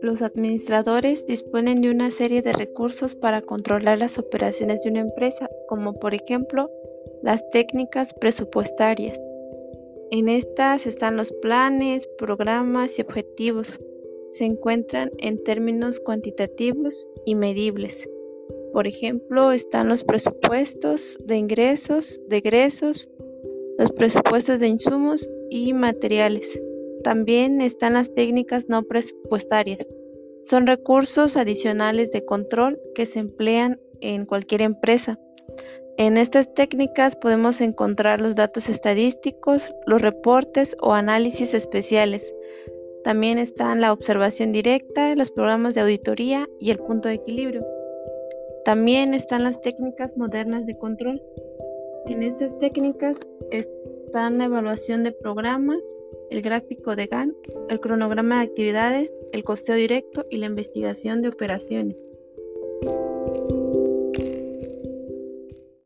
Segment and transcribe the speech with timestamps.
[0.00, 5.50] Los administradores disponen de una serie de recursos para controlar las operaciones de una empresa,
[5.68, 6.70] como por ejemplo
[7.22, 9.20] las técnicas presupuestarias.
[10.10, 13.78] En estas están los planes, programas y objetivos.
[14.30, 18.08] Se encuentran en términos cuantitativos y medibles.
[18.72, 23.10] Por ejemplo, están los presupuestos de ingresos, de egresos,
[23.78, 26.60] los presupuestos de insumos y materiales.
[27.04, 29.86] También están las técnicas no presupuestarias.
[30.42, 35.18] Son recursos adicionales de control que se emplean en cualquier empresa.
[35.96, 42.32] En estas técnicas podemos encontrar los datos estadísticos, los reportes o análisis especiales.
[43.04, 47.64] También están la observación directa, los programas de auditoría y el punto de equilibrio.
[48.64, 51.22] También están las técnicas modernas de control.
[52.06, 53.18] En estas técnicas
[54.08, 55.82] están la evaluación de programas,
[56.30, 57.36] el gráfico de GAN,
[57.68, 62.02] el cronograma de actividades, el costeo directo y la investigación de operaciones.